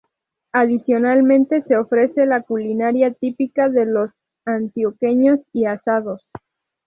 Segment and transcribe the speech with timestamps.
[0.51, 4.11] Adicionalmente se ofrece la culinaria típica de los
[4.45, 6.23] antioqueños y asados.